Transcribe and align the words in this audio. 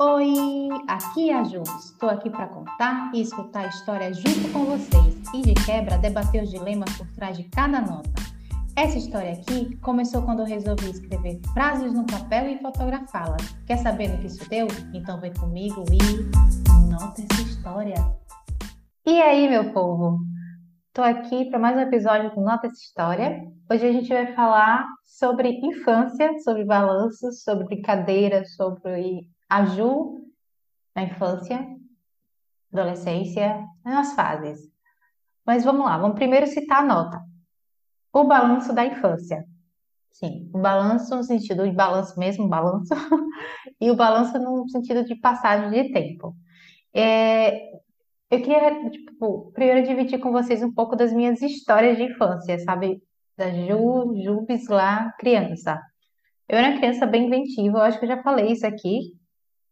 Oi, 0.00 0.68
aqui 0.86 1.28
é 1.28 1.34
a 1.34 1.42
Ju. 1.42 1.60
Estou 1.80 2.08
aqui 2.08 2.30
para 2.30 2.46
contar 2.46 3.10
e 3.12 3.20
escutar 3.20 3.64
a 3.64 3.66
história 3.66 4.14
junto 4.14 4.52
com 4.52 4.64
vocês 4.64 5.16
e 5.34 5.42
de 5.42 5.54
quebra 5.66 5.98
debater 5.98 6.44
os 6.44 6.50
dilemas 6.50 6.96
por 6.96 7.06
trás 7.16 7.36
de 7.36 7.42
cada 7.48 7.80
nota. 7.80 8.08
Essa 8.76 8.96
história 8.96 9.32
aqui 9.32 9.74
começou 9.78 10.22
quando 10.22 10.38
eu 10.38 10.46
resolvi 10.46 10.88
escrever 10.88 11.40
frases 11.52 11.92
no 11.92 12.06
papel 12.06 12.48
e 12.48 12.58
fotografá-las. 12.58 13.42
Quer 13.66 13.78
saber 13.78 14.06
no 14.06 14.18
que 14.18 14.28
isso 14.28 14.48
deu? 14.48 14.68
Então 14.94 15.20
vem 15.20 15.34
comigo 15.34 15.84
e 15.92 16.88
nota 16.88 17.20
essa 17.20 17.42
história. 17.42 17.96
E 19.04 19.20
aí, 19.20 19.48
meu 19.48 19.72
povo? 19.72 20.20
Estou 20.86 21.04
aqui 21.04 21.50
para 21.50 21.58
mais 21.58 21.76
um 21.76 21.80
episódio 21.80 22.32
do 22.34 22.40
Nota 22.40 22.68
essa 22.68 22.76
história. 22.76 23.42
Hoje 23.68 23.84
a 23.84 23.92
gente 23.92 24.08
vai 24.10 24.32
falar 24.32 24.86
sobre 25.04 25.58
infância, 25.60 26.38
sobre 26.44 26.64
balanços, 26.64 27.42
sobre 27.42 27.64
brincadeiras, 27.64 28.54
sobre 28.54 29.26
a 29.48 29.64
Ju 29.64 30.18
na 30.94 31.04
infância, 31.04 31.66
adolescência, 32.72 33.64
nas 33.84 34.14
fases. 34.14 34.60
Mas 35.46 35.64
vamos 35.64 35.86
lá, 35.86 35.96
vamos 35.96 36.16
primeiro 36.16 36.46
citar 36.46 36.82
a 36.82 36.86
nota. 36.86 37.22
O 38.12 38.24
balanço 38.24 38.72
da 38.72 38.84
infância. 38.84 39.44
Sim, 40.10 40.50
o 40.52 40.58
balanço 40.58 41.14
no 41.14 41.22
sentido 41.22 41.64
de 41.64 41.74
balanço 41.74 42.18
mesmo, 42.18 42.48
balanço, 42.48 42.92
e 43.80 43.90
o 43.90 43.96
balanço 43.96 44.38
no 44.38 44.68
sentido 44.68 45.04
de 45.04 45.14
passagem 45.14 45.70
de 45.70 45.92
tempo. 45.92 46.34
É, 46.92 47.70
eu 48.30 48.42
queria, 48.42 48.90
tipo, 48.90 49.52
primeiro 49.52 49.86
dividir 49.86 50.18
com 50.18 50.32
vocês 50.32 50.62
um 50.62 50.72
pouco 50.72 50.96
das 50.96 51.12
minhas 51.12 51.40
histórias 51.40 51.96
de 51.96 52.04
infância, 52.04 52.58
sabe? 52.58 53.00
Da 53.36 53.50
Ju, 53.50 54.14
Jubes 54.22 54.66
lá, 54.68 55.12
criança. 55.18 55.80
Eu 56.48 56.58
era 56.58 56.70
uma 56.70 56.78
criança 56.78 57.06
bem 57.06 57.26
inventiva, 57.26 57.78
eu 57.78 57.82
acho 57.82 57.98
que 57.98 58.04
eu 58.04 58.08
já 58.08 58.22
falei 58.22 58.52
isso 58.52 58.66
aqui, 58.66 59.17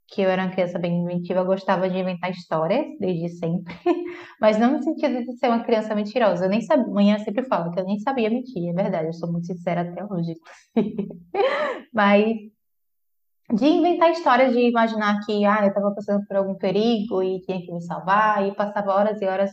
que 0.08 0.22
eu 0.22 0.30
era 0.30 0.44
uma 0.44 0.52
criança 0.52 0.78
bem 0.78 1.02
inventiva, 1.02 1.42
gostava 1.42 1.90
de 1.90 1.98
inventar 1.98 2.30
histórias 2.30 2.86
desde 3.00 3.28
sempre, 3.30 3.74
mas 4.40 4.58
não 4.58 4.72
no 4.72 4.82
sentido 4.82 5.24
de 5.24 5.36
ser 5.36 5.48
uma 5.48 5.64
criança 5.64 5.94
mentirosa. 5.94 6.44
Eu 6.44 6.48
nem 6.48 6.60
sabia, 6.60 6.86
manhã 6.86 7.18
sempre 7.18 7.44
falo 7.44 7.72
que 7.72 7.80
eu 7.80 7.84
nem 7.84 7.98
sabia 7.98 8.30
mentir, 8.30 8.68
é 8.68 8.72
verdade, 8.72 9.08
eu 9.08 9.12
sou 9.12 9.30
muito 9.30 9.46
sincera 9.46 9.82
até 9.82 10.04
hoje. 10.04 10.34
mas 11.92 12.36
de 13.52 13.66
inventar 13.66 14.10
histórias, 14.10 14.52
de 14.52 14.60
imaginar 14.60 15.20
que 15.24 15.44
ah, 15.44 15.60
eu 15.62 15.68
estava 15.68 15.94
passando 15.94 16.24
por 16.26 16.36
algum 16.36 16.54
perigo 16.54 17.22
e 17.22 17.40
tinha 17.42 17.60
que 17.60 17.72
me 17.72 17.82
salvar, 17.82 18.46
e 18.46 18.54
passava 18.54 18.92
horas 18.92 19.20
e 19.20 19.26
horas 19.26 19.50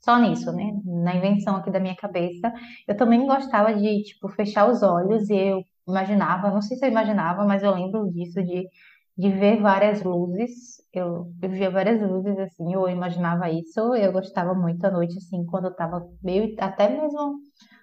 só 0.00 0.18
nisso, 0.18 0.52
né? 0.52 0.72
Na 0.84 1.14
invenção 1.16 1.56
aqui 1.56 1.70
da 1.70 1.80
minha 1.80 1.96
cabeça. 1.96 2.52
Eu 2.86 2.96
também 2.96 3.26
gostava 3.26 3.74
de, 3.74 4.02
tipo, 4.02 4.28
fechar 4.28 4.68
os 4.68 4.82
olhos 4.82 5.28
e 5.30 5.36
eu 5.36 5.64
imaginava, 5.86 6.50
não 6.50 6.62
sei 6.62 6.76
se 6.76 6.84
eu 6.84 6.90
imaginava, 6.90 7.44
mas 7.44 7.62
eu 7.62 7.72
lembro 7.74 8.10
disso, 8.12 8.42
de 8.42 8.68
de 9.16 9.30
ver 9.30 9.60
várias 9.60 10.02
luzes. 10.02 10.76
Eu, 10.92 11.32
eu 11.42 11.50
via 11.50 11.70
várias 11.70 12.00
luzes, 12.00 12.38
assim, 12.38 12.72
eu 12.74 12.88
imaginava 12.88 13.50
isso. 13.50 13.94
Eu 13.94 14.12
gostava 14.12 14.54
muito 14.54 14.84
à 14.84 14.90
noite, 14.90 15.16
assim, 15.18 15.44
quando 15.46 15.66
eu 15.66 15.74
tava 15.74 16.06
meio, 16.22 16.54
até 16.58 16.88
mesmo 16.88 17.40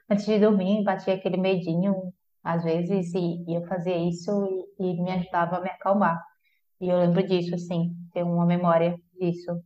antes 0.09 0.25
de 0.25 0.39
dormir, 0.39 0.83
batia 0.83 1.15
aquele 1.15 1.37
medinho, 1.37 2.13
às 2.43 2.63
vezes, 2.63 3.13
e, 3.13 3.43
e 3.47 3.55
eu 3.55 3.63
fazia 3.67 3.97
isso 3.97 4.31
e, 4.79 4.91
e 4.91 5.01
me 5.01 5.11
ajudava 5.11 5.57
a 5.57 5.61
me 5.61 5.69
acalmar. 5.69 6.21
E 6.79 6.89
eu 6.89 6.99
lembro 6.99 7.25
disso, 7.25 7.55
assim, 7.55 7.95
tenho 8.13 8.27
uma 8.27 8.45
memória 8.45 8.99
disso. 9.19 9.59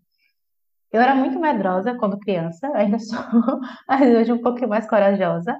Eu 0.91 1.01
era 1.01 1.15
muito 1.15 1.39
medrosa 1.39 1.95
quando 1.97 2.19
criança, 2.19 2.71
ainda 2.75 2.99
sou, 2.99 3.19
mas 3.87 4.15
hoje 4.15 4.31
um 4.31 4.41
pouquinho 4.41 4.69
mais 4.69 4.87
corajosa. 4.89 5.55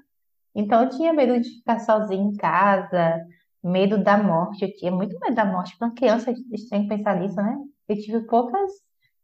Então 0.55 0.83
eu 0.83 0.89
tinha 0.89 1.13
medo 1.13 1.39
de 1.39 1.49
ficar 1.49 1.79
sozinha 1.79 2.23
em 2.23 2.35
casa, 2.35 3.21
medo 3.63 4.03
da 4.03 4.17
morte. 4.17 4.63
Eu 4.65 4.73
tinha 4.73 4.91
muito 4.91 5.17
medo 5.19 5.35
da 5.35 5.45
morte. 5.45 5.77
Para 5.77 5.87
uma 5.87 5.95
criança, 5.95 6.31
é 6.31 6.33
estranho 6.53 6.87
pensar 6.87 7.19
nisso, 7.19 7.35
né? 7.35 7.57
Eu 7.87 7.95
tive 7.97 8.21
poucas 8.27 8.71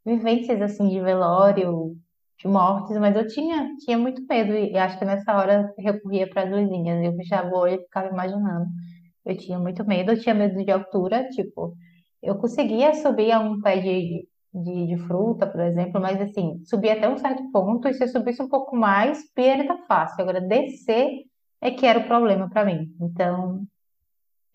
vivências 0.06 0.62
assim 0.62 0.90
de 0.90 1.00
velório, 1.00 1.96
de 2.38 2.48
mortes, 2.48 2.98
mas 2.98 3.16
eu 3.16 3.28
tinha, 3.28 3.76
tinha 3.80 3.98
muito 3.98 4.26
medo. 4.28 4.54
E 4.54 4.78
acho 4.78 4.98
que 5.00 5.06
nessa 5.06 5.36
hora 5.36 5.74
eu 5.78 5.84
recorria 5.84 6.30
para 6.30 6.44
as 6.44 6.52
luzinhas. 6.52 7.04
Eu 7.04 7.16
fechava 7.16 7.50
o 7.50 7.58
olho 7.58 7.76
e 7.76 7.84
ficava 7.84 8.10
imaginando. 8.10 8.68
Eu 9.26 9.38
tinha 9.38 9.58
muito 9.58 9.86
medo, 9.86 10.12
eu 10.12 10.20
tinha 10.20 10.36
medo 10.36 10.64
de 10.64 10.72
altura, 10.72 11.30
tipo, 11.30 11.76
eu 12.22 12.36
conseguia 12.38 12.94
subir 12.94 13.32
a 13.32 13.40
um 13.40 13.62
pé 13.62 13.78
de, 13.80 14.28
de, 14.54 14.88
de 14.88 14.98
fruta, 15.08 15.48
por 15.48 15.62
exemplo, 15.62 16.02
mas 16.02 16.22
assim, 16.22 16.62
subir 16.66 16.92
até 16.92 17.08
um 17.08 17.18
certo 17.18 17.50
ponto, 17.52 17.88
e 17.88 17.94
se 17.94 18.04
eu 18.04 18.08
subisse 18.10 18.42
um 18.42 18.50
pouco 18.50 18.76
mais, 18.76 19.24
ele 19.38 19.66
tá 19.66 19.78
fácil. 19.88 20.22
Agora, 20.22 20.42
descer 20.42 21.24
é 21.62 21.72
que 21.72 21.86
era 21.86 22.00
o 22.00 22.08
problema 22.08 22.50
para 22.50 22.66
mim. 22.66 22.94
Então, 23.00 23.66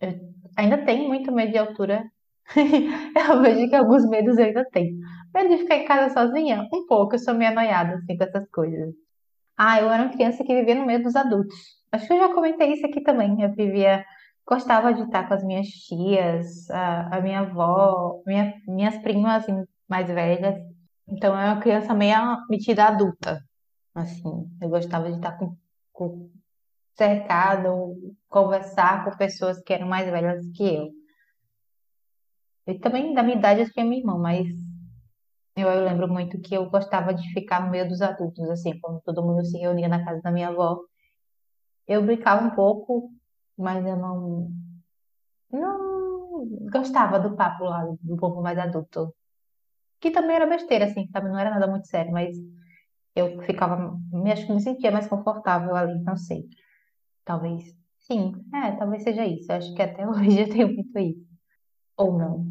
eu 0.01 0.19
ainda 0.57 0.77
tenho 0.85 1.07
muito 1.07 1.31
medo 1.31 1.51
de 1.51 1.57
altura. 1.57 2.03
Eu 3.29 3.41
vejo 3.41 3.69
que 3.69 3.75
alguns 3.75 4.09
medos 4.09 4.37
eu 4.39 4.45
ainda 4.45 4.65
tenho. 4.71 4.97
Medo 5.33 5.49
de 5.49 5.57
ficar 5.57 5.75
em 5.77 5.85
casa 5.85 6.11
sozinha? 6.13 6.67
Um 6.73 6.87
pouco, 6.87 7.13
eu 7.13 7.19
sou 7.19 7.35
meio 7.35 7.51
anoiada 7.51 7.95
assim 7.95 8.17
com 8.17 8.23
essas 8.23 8.49
coisas. 8.49 8.93
Ah, 9.57 9.79
eu 9.79 9.91
era 9.91 10.03
uma 10.03 10.11
criança 10.11 10.43
que 10.43 10.55
vivia 10.55 10.75
no 10.75 10.85
meio 10.85 11.03
dos 11.03 11.15
adultos. 11.15 11.55
Acho 11.91 12.07
que 12.07 12.13
eu 12.13 12.19
já 12.19 12.33
comentei 12.33 12.73
isso 12.73 12.85
aqui 12.85 13.01
também. 13.01 13.41
Eu 13.41 13.53
vivia, 13.53 14.03
gostava 14.47 14.93
de 14.93 15.03
estar 15.03 15.27
com 15.27 15.33
as 15.35 15.43
minhas 15.43 15.67
tias, 15.67 16.69
a, 16.71 17.17
a 17.17 17.21
minha 17.21 17.41
avó, 17.41 18.21
minha, 18.25 18.53
minhas 18.67 18.97
primas 18.99 19.43
assim, 19.43 19.63
mais 19.87 20.07
velhas. 20.07 20.55
Então 21.07 21.33
eu 21.33 21.39
era 21.39 21.53
uma 21.53 21.61
criança 21.61 21.93
meio 21.93 22.15
metida 22.49 22.85
adulta. 22.85 23.43
Assim, 23.93 24.49
eu 24.61 24.69
gostava 24.69 25.09
de 25.09 25.17
estar 25.17 25.33
com, 25.37 25.55
com 25.93 26.29
cercado, 26.99 27.95
conversar 28.27 29.05
com 29.05 29.17
pessoas 29.17 29.61
que 29.63 29.73
eram 29.73 29.87
mais 29.87 30.09
velhas 30.11 30.45
que 30.53 30.63
eu. 30.63 30.89
E 32.67 32.77
também 32.77 33.13
da 33.13 33.23
minha 33.23 33.37
idade 33.37 33.61
eu 33.61 33.71
tinha 33.71 33.85
minha 33.85 34.01
irmã, 34.01 34.17
mas 34.17 34.47
eu, 35.55 35.69
eu 35.69 35.85
lembro 35.85 36.07
muito 36.07 36.39
que 36.41 36.53
eu 36.53 36.69
gostava 36.69 37.13
de 37.13 37.23
ficar 37.33 37.63
no 37.63 37.71
meio 37.71 37.87
dos 37.87 38.01
adultos, 38.01 38.47
assim, 38.49 38.77
quando 38.81 39.01
todo 39.01 39.23
mundo 39.23 39.45
se 39.45 39.57
reunia 39.57 39.87
na 39.87 40.03
casa 40.03 40.21
da 40.21 40.31
minha 40.31 40.49
avó. 40.49 40.79
Eu 41.87 42.03
brincava 42.05 42.45
um 42.45 42.51
pouco, 42.51 43.09
mas 43.57 43.83
eu 43.85 43.95
não, 43.95 44.49
não 45.51 46.45
gostava 46.71 47.17
do 47.19 47.35
papo 47.35 47.63
lá, 47.63 47.85
do 48.01 48.17
povo 48.17 48.41
mais 48.41 48.57
adulto. 48.59 49.13
Que 50.01 50.11
também 50.11 50.35
era 50.35 50.45
besteira, 50.45 50.85
assim, 50.85 51.07
sabe? 51.11 51.29
Não 51.29 51.39
era 51.39 51.49
nada 51.49 51.67
muito 51.67 51.87
sério, 51.87 52.11
mas 52.11 52.35
eu 53.15 53.41
ficava, 53.43 53.97
acho 54.31 54.45
que 54.45 54.53
me 54.53 54.61
sentia 54.61 54.91
mais 54.91 55.07
confortável 55.07 55.75
ali, 55.75 55.99
não 56.03 56.17
sei. 56.17 56.45
Talvez. 57.29 57.63
Sim, 57.99 58.33
é, 58.51 58.71
talvez 58.71 59.03
seja 59.03 59.23
isso. 59.23 59.51
Eu 59.51 59.57
acho 59.57 59.75
que 59.75 59.81
até 59.83 60.01
hoje 60.09 60.41
eu 60.41 60.49
tenho 60.49 60.73
muito 60.73 60.97
isso. 60.97 61.27
Ou 61.95 62.17
não. 62.17 62.43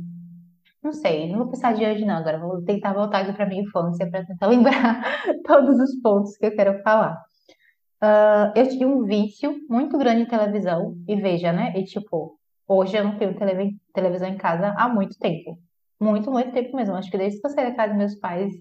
Não 0.81 0.93
sei, 0.93 1.29
não 1.29 1.39
vou 1.39 1.49
pensar 1.49 1.75
de 1.75 1.85
hoje 1.85 2.05
não. 2.05 2.15
Agora 2.15 2.39
vou 2.39 2.63
tentar 2.63 2.93
voltar 2.93 3.23
aqui 3.23 3.33
para 3.33 3.45
minha 3.45 3.63
infância 3.63 4.09
para 4.09 4.25
tentar 4.25 4.47
lembrar 4.47 5.03
todos 5.45 5.81
os 5.81 6.01
pontos 6.01 6.37
que 6.37 6.47
eu 6.47 6.55
quero 6.55 6.81
falar. 6.85 7.21
Uh, 8.01 8.55
eu 8.55 8.69
tinha 8.69 8.87
um 8.87 9.03
vício 9.03 9.53
muito 9.69 9.99
grande 9.99 10.23
em 10.23 10.27
televisão. 10.27 10.95
E 11.09 11.17
veja, 11.17 11.53
né? 11.53 11.73
E 11.77 11.83
tipo, 11.83 12.39
hoje 12.69 12.97
eu 12.97 13.03
não 13.03 13.19
tenho 13.19 13.37
televi 13.37 13.77
televisão 13.93 14.29
em 14.29 14.37
casa 14.37 14.77
há 14.79 14.89
muito 14.89 15.19
tempo. 15.19 15.59
Muito, 16.01 16.31
muito 16.31 16.53
tempo 16.53 16.77
mesmo. 16.77 16.95
Acho 16.95 17.11
que 17.11 17.19
desde 17.19 17.41
que 17.41 17.47
eu 17.49 17.51
saí 17.51 17.69
da 17.69 17.75
casa 17.75 17.89
dos 17.89 17.99
meus 17.99 18.15
pais, 18.15 18.53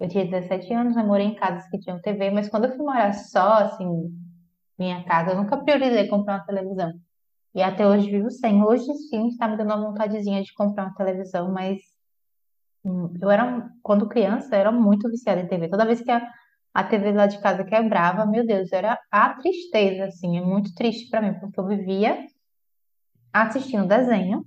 eu 0.00 0.08
tinha 0.08 0.24
17 0.24 0.72
anos, 0.72 0.96
eu 0.96 1.04
morei 1.04 1.26
em 1.26 1.34
casas 1.34 1.68
que 1.68 1.78
tinham 1.78 2.00
TV, 2.00 2.30
mas 2.30 2.48
quando 2.48 2.64
eu 2.64 2.70
fui 2.70 2.82
morar 2.82 3.12
só, 3.12 3.58
assim, 3.58 3.86
minha 4.78 5.04
casa. 5.04 5.30
Eu 5.30 5.36
nunca 5.36 5.56
priorizei 5.56 6.08
comprar 6.08 6.36
uma 6.36 6.46
televisão. 6.46 6.92
E 7.54 7.62
até 7.62 7.86
hoje 7.86 8.10
vivo 8.10 8.30
sem. 8.30 8.62
Hoje 8.62 8.84
sim 9.08 9.28
está 9.28 9.48
me 9.48 9.56
dando 9.56 9.74
uma 9.74 9.88
vontadezinha 9.88 10.42
de 10.42 10.52
comprar 10.54 10.86
uma 10.86 10.94
televisão, 10.94 11.52
mas 11.52 11.78
hum, 12.84 13.12
eu 13.20 13.30
era, 13.30 13.70
quando 13.82 14.08
criança, 14.08 14.54
eu 14.54 14.60
era 14.60 14.72
muito 14.72 15.08
viciada 15.08 15.40
em 15.40 15.46
TV. 15.46 15.68
Toda 15.68 15.86
vez 15.86 16.00
que 16.02 16.10
a, 16.10 16.28
a 16.74 16.84
TV 16.84 17.12
lá 17.12 17.26
de 17.26 17.40
casa 17.40 17.64
quebrava, 17.64 18.26
meu 18.26 18.44
Deus, 18.46 18.72
era 18.72 18.98
a 19.10 19.34
tristeza, 19.34 20.06
assim, 20.06 20.36
é 20.38 20.40
muito 20.40 20.74
triste 20.74 21.08
para 21.10 21.22
mim, 21.22 21.38
porque 21.38 21.58
eu 21.60 21.66
vivia 21.66 22.26
assistindo 23.32 23.86
desenho. 23.86 24.44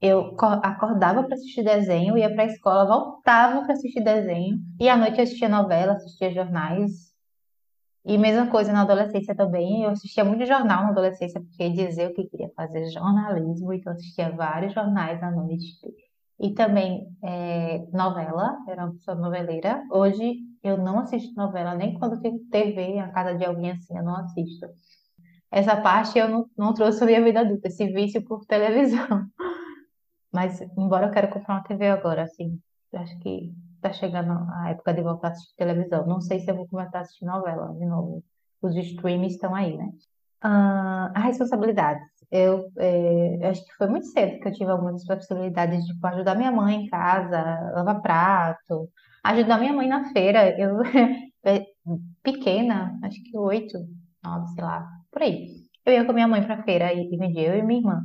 Eu 0.00 0.36
acordava 0.62 1.22
para 1.22 1.34
assistir 1.34 1.64
desenho, 1.64 2.18
ia 2.18 2.32
para 2.32 2.42
a 2.42 2.46
escola, 2.46 2.84
voltava 2.86 3.62
para 3.62 3.72
assistir 3.72 4.02
desenho, 4.04 4.58
e 4.78 4.88
à 4.88 4.96
noite 4.96 5.16
eu 5.16 5.24
assistia 5.24 5.48
novela, 5.48 5.94
assistia 5.94 6.30
jornais, 6.30 7.13
e 8.04 8.18
mesma 8.18 8.48
coisa 8.48 8.72
na 8.72 8.82
adolescência 8.82 9.34
também. 9.34 9.82
Eu 9.82 9.90
assistia 9.90 10.24
muito 10.24 10.44
jornal 10.44 10.82
na 10.84 10.90
adolescência, 10.90 11.40
porque 11.40 11.70
dizia 11.70 12.12
que 12.12 12.24
queria 12.24 12.50
fazer 12.54 12.90
jornalismo, 12.90 13.72
então 13.72 13.92
assistia 13.92 14.30
vários 14.30 14.74
jornais 14.74 15.22
à 15.22 15.30
noite. 15.30 15.78
E 16.38 16.52
também 16.52 17.06
é, 17.22 17.86
novela, 17.92 18.58
era 18.68 18.84
uma 18.84 18.92
pessoa 18.92 19.16
noveleira. 19.16 19.82
Hoje 19.90 20.36
eu 20.62 20.76
não 20.76 20.98
assisto 20.98 21.34
novela, 21.34 21.74
nem 21.74 21.98
quando 21.98 22.20
tem 22.20 22.38
TV 22.50 22.98
a 22.98 23.08
casa 23.08 23.38
de 23.38 23.44
alguém 23.44 23.70
assim, 23.70 23.96
eu 23.96 24.02
não 24.04 24.16
assisto. 24.16 24.66
Essa 25.50 25.76
parte 25.76 26.18
eu 26.18 26.28
não, 26.28 26.46
não 26.58 26.74
trouxe 26.74 27.02
a 27.02 27.06
minha 27.06 27.22
vida 27.22 27.40
adulta, 27.40 27.68
esse 27.68 27.86
vício 27.86 28.22
por 28.24 28.44
televisão. 28.46 29.26
Mas, 30.32 30.60
embora 30.76 31.06
eu 31.06 31.12
quero 31.12 31.28
comprar 31.28 31.54
uma 31.54 31.62
TV 31.62 31.88
agora, 31.88 32.24
assim, 32.24 32.58
acho 32.92 33.16
que 33.20 33.52
tá 33.84 33.92
chegando 33.92 34.32
a 34.52 34.70
época 34.70 34.94
de 34.94 35.02
voltar 35.02 35.28
a 35.28 35.30
assistir 35.32 35.54
televisão. 35.56 36.06
Não 36.06 36.20
sei 36.20 36.40
se 36.40 36.50
eu 36.50 36.56
vou 36.56 36.66
começar 36.66 36.98
a 36.98 37.00
assistir 37.02 37.26
novela 37.26 37.74
de 37.74 37.84
novo. 37.84 38.24
Os 38.62 38.74
streams 38.76 39.34
estão 39.34 39.54
aí, 39.54 39.76
né? 39.76 39.90
Ah, 40.40 41.12
a 41.14 41.20
responsabilidade. 41.20 42.00
eu, 42.30 42.66
é, 42.78 43.48
acho 43.48 43.64
que 43.64 43.74
foi 43.76 43.88
muito 43.88 44.06
cedo 44.06 44.40
que 44.40 44.48
eu 44.48 44.52
tive 44.52 44.70
algumas 44.70 45.04
possibilidades 45.06 45.84
de 45.84 45.92
tipo, 45.92 46.06
ajudar 46.06 46.34
minha 46.34 46.50
mãe 46.50 46.84
em 46.84 46.88
casa, 46.88 47.72
lavar 47.74 48.00
prato, 48.02 48.88
ajudar 49.22 49.58
minha 49.58 49.72
mãe 49.72 49.88
na 49.88 50.10
feira. 50.12 50.58
Eu, 50.58 50.78
é, 51.44 51.66
pequena, 52.22 52.98
acho 53.02 53.22
que 53.22 53.36
oito, 53.38 53.78
nove, 54.24 54.48
sei 54.54 54.64
lá, 54.64 54.86
por 55.12 55.22
aí. 55.22 55.48
Eu 55.84 55.92
ia 55.92 56.04
com 56.04 56.12
minha 56.12 56.28
mãe 56.28 56.42
pra 56.44 56.62
feira 56.62 56.92
e 56.92 57.16
vendia 57.16 57.54
eu 57.54 57.58
e 57.58 57.62
minha 57.62 57.80
irmã. 57.80 58.02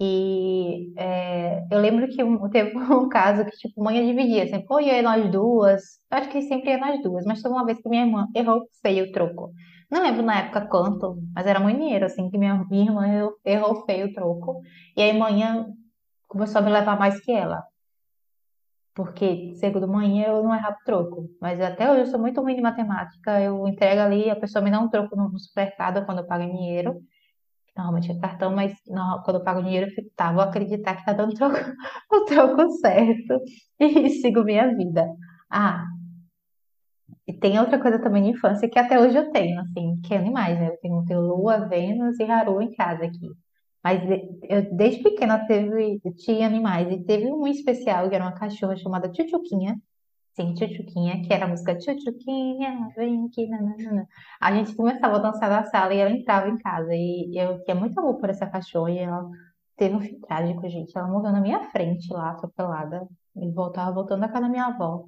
E 0.00 0.92
é, 0.98 1.64
eu 1.70 1.78
lembro 1.80 2.08
que 2.08 2.22
um- 2.24 2.48
teve 2.50 2.76
um 2.76 3.08
caso 3.08 3.44
que, 3.44 3.52
tipo, 3.56 3.82
mãe 3.82 4.04
dividia, 4.06 4.46
sempre, 4.48 4.66
ou 4.70 4.80
ia 4.80 5.02
nós 5.02 5.30
duas, 5.30 5.82
eu 6.10 6.18
acho 6.18 6.28
que 6.30 6.42
sempre 6.42 6.70
ia 6.70 6.78
nós 6.78 7.02
duas, 7.02 7.24
mas 7.24 7.42
teve 7.42 7.54
uma 7.54 7.64
vez 7.64 7.78
que 7.80 7.88
minha 7.88 8.04
irmã 8.04 8.26
errou 8.34 8.62
feio 8.82 9.06
o 9.06 9.12
troco. 9.12 9.52
Não 9.90 10.02
lembro 10.02 10.22
na 10.22 10.38
época 10.40 10.66
quanto, 10.68 11.18
mas 11.34 11.46
era 11.46 11.60
muito 11.60 11.78
dinheiro, 11.78 12.06
assim, 12.06 12.30
que 12.30 12.38
minha, 12.38 12.64
minha 12.70 12.84
irmã 12.86 13.06
errou, 13.06 13.36
errou 13.44 13.84
feio 13.86 14.06
o 14.08 14.12
troco. 14.12 14.60
E 14.96 15.02
aí 15.02 15.16
manhã 15.18 15.66
começou 16.28 16.60
a 16.60 16.62
me 16.64 16.70
levar 16.72 16.98
mais 16.98 17.20
que 17.20 17.32
ela, 17.32 17.62
porque 18.94 19.54
segundo 19.56 19.88
manhã 19.88 20.26
eu 20.28 20.42
não 20.42 20.54
errava 20.54 20.76
o 20.80 20.84
troco. 20.84 21.28
Mas 21.40 21.60
até 21.60 21.90
hoje 21.90 22.02
eu 22.02 22.06
sou 22.06 22.20
muito 22.20 22.40
ruim 22.40 22.56
de 22.56 22.62
matemática, 22.62 23.40
eu 23.40 23.66
entrego 23.66 24.00
ali, 24.02 24.30
a 24.30 24.36
pessoa 24.36 24.62
me 24.62 24.70
dá 24.70 24.80
um 24.80 24.88
troco 24.88 25.16
no, 25.16 25.38
supermercado 25.38 26.04
quando 26.04 26.18
eu 26.18 26.26
pago 26.26 26.44
dinheiro. 26.44 27.00
Normalmente 27.76 28.10
é 28.12 28.18
cartão, 28.18 28.54
mas 28.54 28.74
não, 28.86 29.22
quando 29.22 29.36
eu 29.38 29.44
pago 29.44 29.62
dinheiro, 29.62 29.86
eu 29.86 29.94
fico, 29.94 30.10
tá, 30.14 30.32
vou 30.32 30.42
acreditar 30.42 30.96
que 30.96 31.04
tá 31.04 31.12
dando 31.14 31.34
troco, 31.34 31.56
o 32.12 32.24
troco 32.26 32.70
certo 32.72 33.40
e 33.80 34.10
sigo 34.20 34.44
minha 34.44 34.74
vida. 34.76 35.08
Ah, 35.50 35.84
e 37.26 37.32
tem 37.32 37.58
outra 37.58 37.80
coisa 37.80 37.98
também 38.00 38.24
de 38.24 38.30
infância 38.30 38.68
que 38.68 38.78
até 38.78 38.98
hoje 39.00 39.16
eu 39.16 39.30
tenho, 39.30 39.60
assim, 39.60 40.00
que 40.02 40.12
é 40.14 40.18
animais, 40.18 40.58
né? 40.58 40.68
Eu 40.68 40.76
tenho, 40.78 41.04
tenho 41.04 41.20
Lua, 41.20 41.68
Vênus 41.68 42.18
e 42.18 42.24
Haru 42.24 42.60
em 42.60 42.72
casa 42.72 43.04
aqui. 43.04 43.28
Mas 43.82 44.00
eu, 44.48 44.76
desde 44.76 45.02
pequena 45.02 45.46
teve, 45.46 46.00
tinha 46.18 46.46
animais 46.46 46.90
e 46.90 47.04
teve 47.04 47.32
um 47.32 47.46
especial 47.46 48.08
que 48.08 48.14
era 48.14 48.24
uma 48.24 48.32
cachorra 48.34 48.76
chamada 48.76 49.10
Tchutchuquinha. 49.10 49.80
Sim, 50.34 50.54
Tchutchuquinha, 50.54 51.22
que 51.22 51.32
era 51.32 51.44
a 51.44 51.48
música 51.48 51.76
Tchutchuquinha, 51.76 52.88
vem 52.96 53.26
aqui, 53.26 53.46
nananana. 53.46 54.08
A 54.40 54.54
gente 54.54 54.74
começava 54.74 55.16
a 55.16 55.18
dançar 55.18 55.50
na 55.50 55.64
sala 55.64 55.92
e 55.92 55.98
ela 55.98 56.10
entrava 56.10 56.48
em 56.48 56.56
casa. 56.58 56.94
E 56.94 57.36
eu 57.38 57.62
tinha 57.64 57.74
muito 57.74 57.98
amor 58.00 58.16
por 58.18 58.30
essa 58.30 58.46
cachorra 58.46 58.90
e 58.90 58.98
ela 58.98 59.28
teve 59.76 59.94
um 59.94 60.00
fim 60.00 60.18
trágico, 60.20 60.66
gente. 60.68 60.96
Ela 60.96 61.08
morreu 61.08 61.32
na 61.32 61.40
minha 61.40 61.64
frente 61.70 62.10
lá, 62.12 62.30
atropelada. 62.30 63.06
E 63.36 63.50
voltava 63.50 63.92
voltando 63.92 64.20
da 64.20 64.28
casa 64.28 64.42
da 64.42 64.48
minha 64.48 64.66
avó. 64.66 65.04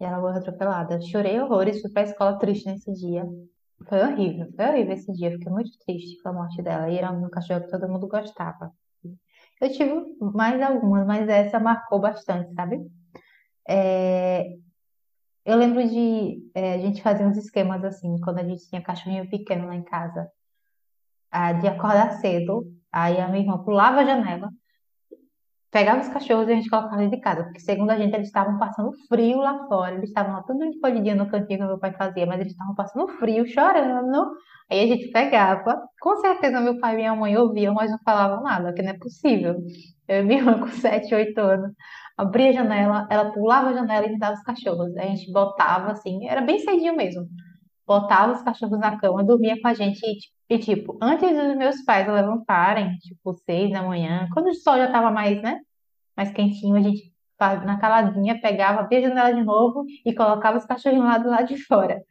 E 0.00 0.04
ela 0.04 0.20
morreu 0.20 0.38
atropelada. 0.38 1.00
Chorei 1.02 1.38
horrores, 1.40 1.82
fui 1.82 1.90
pra 1.90 2.02
escola 2.04 2.38
triste 2.38 2.66
nesse 2.66 2.92
dia. 2.94 3.26
Foi 3.88 4.00
horrível, 4.00 4.48
foi 4.56 4.66
horrível 4.68 4.94
esse 4.94 5.12
dia. 5.12 5.32
Fiquei 5.32 5.52
muito 5.52 5.70
triste 5.84 6.22
com 6.22 6.30
a 6.30 6.32
morte 6.32 6.62
dela. 6.62 6.88
E 6.90 6.96
era 6.96 7.12
um 7.12 7.28
cachorro 7.28 7.60
que 7.62 7.70
todo 7.70 7.88
mundo 7.88 8.08
gostava. 8.08 8.72
Eu 9.60 9.70
tive 9.70 9.92
mais 10.18 10.60
algumas, 10.62 11.06
mas 11.06 11.28
essa 11.28 11.60
marcou 11.60 12.00
bastante, 12.00 12.52
sabe? 12.54 12.80
É, 13.68 14.56
eu 15.44 15.56
lembro 15.56 15.86
de 15.88 16.50
é, 16.54 16.74
a 16.74 16.78
gente 16.78 17.02
fazer 17.02 17.26
uns 17.26 17.36
esquemas 17.36 17.84
assim, 17.84 18.18
quando 18.20 18.38
a 18.38 18.44
gente 18.44 18.68
tinha 18.68 18.82
cachorrinho 18.82 19.28
pequeno 19.28 19.66
lá 19.66 19.74
em 19.74 19.82
casa, 19.82 20.30
ah, 21.30 21.52
de 21.52 21.66
acordar 21.66 22.12
cedo, 22.20 22.64
aí 22.92 23.20
a 23.20 23.28
minha 23.28 23.42
irmã 23.42 23.58
pulava 23.64 24.00
a 24.00 24.04
janela, 24.04 24.50
pegava 25.72 26.00
os 26.02 26.08
cachorros 26.08 26.48
e 26.48 26.52
a 26.52 26.56
gente 26.56 26.68
colocava 26.68 26.98
dentro 26.98 27.16
de 27.16 27.22
casa, 27.22 27.44
porque 27.44 27.58
segundo 27.60 27.90
a 27.90 27.96
gente 27.96 28.14
eles 28.14 28.28
estavam 28.28 28.58
passando 28.58 28.92
frio 29.08 29.38
lá 29.38 29.66
fora, 29.66 29.94
eles 29.94 30.10
estavam 30.10 30.34
lá 30.34 30.42
tudo 30.42 30.64
encolhidinho 30.64 31.16
no 31.16 31.30
cantinho 31.30 31.60
que 31.60 31.64
meu 31.64 31.78
pai 31.78 31.92
fazia, 31.94 32.26
mas 32.26 32.40
eles 32.40 32.52
estavam 32.52 32.74
passando 32.74 33.08
frio, 33.18 33.46
chorando, 33.46 34.36
aí 34.70 34.80
a 34.84 34.86
gente 34.86 35.10
pegava, 35.10 35.82
com 36.00 36.16
certeza 36.16 36.60
meu 36.60 36.78
pai 36.78 36.94
e 36.94 36.96
minha 36.96 37.16
mãe 37.16 37.36
ouviam, 37.36 37.74
mas 37.74 37.90
não 37.90 37.98
falavam 38.04 38.44
nada, 38.44 38.66
porque 38.66 38.82
não 38.82 38.90
é 38.90 38.98
possível. 38.98 39.56
Eu 40.06 40.20
e 40.20 40.22
minha 40.24 40.40
irmã 40.40 40.60
com 40.60 40.68
7, 40.68 41.14
8 41.14 41.40
anos, 41.40 41.72
abria 42.16 42.50
a 42.50 42.52
janela, 42.52 43.06
ela 43.10 43.32
pulava 43.32 43.70
a 43.70 43.74
janela 43.74 44.06
e 44.06 44.10
me 44.12 44.18
dava 44.18 44.34
os 44.34 44.42
cachorros, 44.42 44.96
a 44.96 45.02
gente 45.06 45.30
botava 45.32 45.92
assim, 45.92 46.28
era 46.28 46.40
bem 46.40 46.58
cedinho 46.60 46.96
mesmo, 46.96 47.28
botava 47.86 48.32
os 48.32 48.42
cachorros 48.42 48.78
na 48.78 48.98
cama, 48.98 49.24
dormia 49.24 49.60
com 49.60 49.68
a 49.68 49.74
gente 49.74 50.00
e, 50.48 50.58
ti- 50.58 50.64
tipo, 50.76 50.98
antes 51.02 51.28
dos 51.30 51.56
meus 51.56 51.82
pais 51.84 52.06
levantarem, 52.08 52.96
tipo, 52.98 53.32
seis 53.34 53.70
da 53.72 53.82
manhã, 53.82 54.28
quando 54.34 54.48
o 54.48 54.54
sol 54.54 54.76
já 54.78 54.90
tava 54.92 55.10
mais, 55.10 55.42
né? 55.42 55.60
mais 56.16 56.32
quentinho, 56.32 56.76
a 56.76 56.80
gente 56.82 57.12
na 57.64 57.78
caladinha 57.78 58.40
pegava, 58.40 58.80
abria 58.80 59.00
a 59.00 59.02
janela 59.02 59.34
de 59.34 59.42
novo 59.44 59.84
e 60.06 60.14
colocava 60.14 60.58
os 60.58 60.64
cachorrinhos 60.66 61.04
lá 61.06 61.18
do 61.18 61.28
lado 61.28 61.48
de 61.48 61.56
fora. 61.64 62.02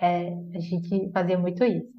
É, 0.00 0.28
a 0.54 0.60
gente 0.60 1.10
fazia 1.12 1.38
muito 1.38 1.64
isso. 1.64 1.92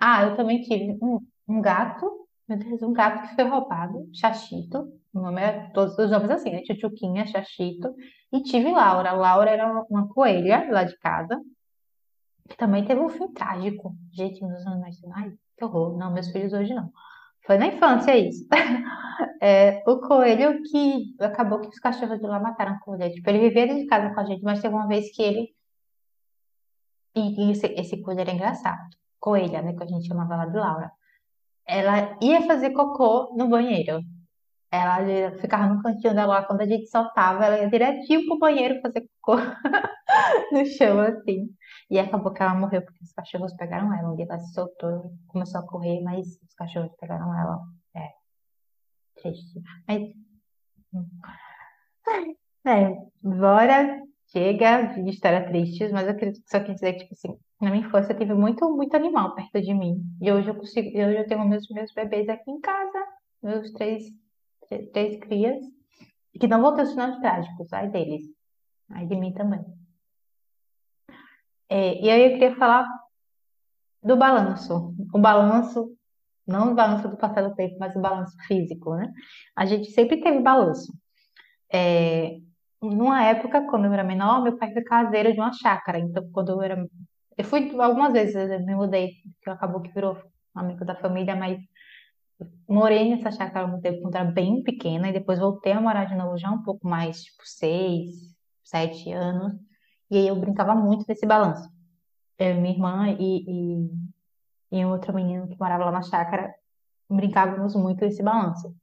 Ah, 0.00 0.24
eu 0.24 0.36
também 0.36 0.62
tive 0.62 0.98
um, 1.02 1.20
um 1.48 1.60
gato, 1.60 2.10
meu 2.48 2.58
Deus, 2.58 2.82
um 2.82 2.92
gato 2.92 3.28
que 3.28 3.34
foi 3.34 3.44
roubado, 3.44 4.08
Chachito. 4.14 4.92
O 5.12 5.20
nome 5.20 5.42
é 5.42 5.70
todos 5.70 5.98
os 5.98 6.10
nomes 6.10 6.30
assim, 6.30 6.50
né? 6.50 6.62
Tchutchuquinha, 6.62 7.26
Chachito. 7.26 7.94
E 8.32 8.42
tive 8.42 8.70
Laura. 8.70 9.12
Laura 9.12 9.50
era 9.50 9.84
uma 9.90 10.08
coelha 10.08 10.70
lá 10.70 10.84
de 10.84 10.96
casa, 10.98 11.40
que 12.48 12.56
também 12.56 12.84
teve 12.84 13.00
um 13.00 13.08
fim 13.08 13.28
trágico. 13.32 13.94
Gente, 14.12 14.44
meus 14.44 14.64
animais, 14.66 14.96
ai, 15.14 15.32
que 15.56 15.64
horror. 15.64 15.96
Não, 15.98 16.12
meus 16.12 16.30
filhos 16.30 16.52
hoje 16.52 16.72
não. 16.74 16.90
Foi 17.44 17.58
na 17.58 17.66
infância 17.66 18.16
isso. 18.16 18.46
É, 19.42 19.82
o 19.86 19.98
coelho 20.00 20.62
que 20.64 21.14
acabou 21.18 21.60
que 21.60 21.68
os 21.68 21.78
cachorros 21.78 22.18
de 22.18 22.26
lá 22.26 22.38
mataram 22.38 22.74
o 22.74 22.80
coelho. 22.80 23.12
Tipo, 23.12 23.30
ele 23.30 23.38
vivia 23.38 23.66
dentro 23.66 23.82
de 23.82 23.86
casa 23.86 24.14
com 24.14 24.20
a 24.20 24.24
gente, 24.24 24.42
mas 24.42 24.60
teve 24.60 24.74
uma 24.74 24.86
vez 24.86 25.14
que 25.14 25.22
ele. 25.22 25.54
E 27.14 27.50
esse, 27.50 27.66
esse 27.68 28.02
coelho 28.02 28.20
era 28.20 28.32
engraçado. 28.32 28.86
Coelha, 29.18 29.62
né? 29.62 29.72
Que 29.74 29.82
a 29.82 29.86
gente 29.86 30.06
chamava 30.06 30.34
ela 30.34 30.46
de 30.46 30.56
Laura. 30.58 30.92
Ela 31.66 32.18
ia 32.22 32.42
fazer 32.46 32.70
cocô 32.70 33.34
no 33.34 33.48
banheiro. 33.48 34.02
Ela 34.72 35.36
ficava 35.38 35.66
no 35.66 35.82
cantinho 35.82 36.14
dela 36.14 36.34
lá, 36.34 36.44
quando 36.44 36.60
a 36.60 36.66
gente 36.66 36.86
soltava, 36.86 37.44
ela 37.44 37.58
ia 37.58 37.68
direitinho 37.68 38.26
pro 38.26 38.38
banheiro 38.38 38.80
fazer 38.80 39.08
cocô 39.20 39.36
no 40.52 40.64
chão, 40.64 41.00
assim. 41.00 41.50
E 41.90 41.98
acabou 41.98 42.32
que 42.32 42.40
ela 42.40 42.54
morreu 42.54 42.82
porque 42.82 43.02
os 43.02 43.12
cachorros 43.12 43.52
pegaram 43.54 43.92
ela. 43.92 44.12
Um 44.12 44.16
dia 44.16 44.26
ela 44.28 44.38
se 44.38 44.54
soltou, 44.54 45.12
começou 45.26 45.60
a 45.60 45.66
correr, 45.66 46.00
mas 46.02 46.40
os 46.40 46.54
cachorros 46.54 46.92
pegaram 47.00 47.36
ela. 47.36 47.60
É, 47.96 48.10
triste. 49.20 49.60
Mas. 49.88 50.02
É, 52.64 52.96
bora, 53.22 54.02
chega 54.32 54.82
de 54.94 55.10
história 55.10 55.48
tristes, 55.48 55.90
mas 55.90 56.06
eu 56.06 56.16
queria 56.16 56.34
só 56.46 56.60
quis 56.60 56.74
dizer 56.74 56.92
que, 56.92 57.00
tipo 57.00 57.14
assim, 57.14 57.38
na 57.60 57.70
minha 57.70 57.86
infância 57.86 58.12
eu 58.12 58.18
tive 58.18 58.34
muito, 58.34 58.70
muito 58.70 58.94
animal 58.94 59.34
perto 59.34 59.60
de 59.60 59.74
mim. 59.74 60.00
E 60.20 60.30
hoje 60.30 60.48
eu 60.48 60.54
consigo, 60.54 60.88
hoje 60.88 61.18
eu 61.18 61.26
tenho 61.26 61.48
meus, 61.48 61.68
meus 61.70 61.92
bebês 61.92 62.28
aqui 62.28 62.50
em 62.50 62.60
casa, 62.60 63.06
meus 63.42 63.72
três, 63.72 64.04
três 64.92 65.18
crias, 65.18 65.58
que 66.38 66.46
não 66.46 66.62
vão 66.62 66.74
ter 66.74 66.82
os 66.82 66.90
finais 66.90 67.18
trágicos, 67.18 67.72
ai 67.72 67.88
deles, 67.88 68.22
ai 68.90 69.06
de 69.06 69.16
mim 69.16 69.32
também. 69.32 69.64
É, 71.68 72.00
e 72.02 72.10
aí 72.10 72.24
eu 72.24 72.30
queria 72.32 72.56
falar 72.56 72.86
do 74.02 74.16
balanço. 74.16 74.94
O 75.12 75.18
balanço, 75.18 75.96
não 76.46 76.72
o 76.72 76.74
balanço 76.74 77.08
do 77.08 77.16
passar 77.16 77.48
do 77.48 77.54
tempo, 77.54 77.76
mas 77.78 77.94
o 77.94 78.00
balanço 78.00 78.36
físico, 78.46 78.96
né? 78.96 79.12
A 79.56 79.66
gente 79.66 79.90
sempre 79.92 80.20
teve 80.20 80.40
balanço. 80.40 80.92
É, 81.72 82.38
numa 82.82 83.22
época, 83.24 83.66
quando 83.68 83.86
eu 83.86 83.92
era 83.92 84.04
menor, 84.04 84.42
meu 84.42 84.56
pai 84.56 84.72
foi 84.72 84.82
caseiro 84.82 85.32
de 85.32 85.40
uma 85.40 85.52
chácara. 85.52 85.98
Então, 85.98 86.28
quando 86.32 86.50
eu 86.50 86.62
era. 86.62 86.86
Eu 87.36 87.44
fui 87.44 87.70
algumas 87.80 88.12
vezes, 88.12 88.34
eu 88.34 88.60
me 88.64 88.74
mudei, 88.74 89.12
que 89.42 89.50
acabou 89.50 89.80
que 89.80 89.92
virou 89.92 90.16
amigo 90.54 90.84
da 90.84 90.96
família, 90.96 91.36
mas 91.36 91.58
morei 92.68 93.10
nessa 93.10 93.30
chácara 93.30 93.66
um 93.66 93.80
tempo 93.80 94.02
quando 94.02 94.14
era 94.16 94.24
bem 94.24 94.62
pequena, 94.62 95.08
e 95.08 95.12
depois 95.12 95.38
voltei 95.38 95.72
a 95.72 95.80
morar 95.80 96.04
de 96.06 96.14
novo 96.14 96.36
já 96.38 96.50
um 96.50 96.62
pouco 96.62 96.86
mais, 96.86 97.22
tipo, 97.22 97.42
seis, 97.44 98.16
sete 98.64 99.12
anos. 99.12 99.52
E 100.10 100.16
aí 100.18 100.28
eu 100.28 100.36
brincava 100.36 100.74
muito 100.74 101.04
nesse 101.08 101.26
balanço. 101.26 101.68
Eu, 102.38 102.60
minha 102.60 102.74
irmã 102.74 103.08
e, 103.18 103.44
e, 103.46 103.90
e 104.72 104.84
um 104.84 104.90
outro 104.90 105.14
menino 105.14 105.48
que 105.48 105.58
morava 105.58 105.84
lá 105.84 105.92
na 105.92 106.02
chácara 106.02 106.54
brincávamos 107.08 107.74
muito 107.74 108.04
nesse 108.04 108.22
balanço. 108.22 108.74